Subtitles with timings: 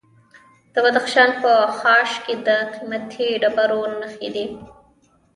[0.73, 4.45] د بدخشان په خاش کې د قیمتي ډبرو نښې دي.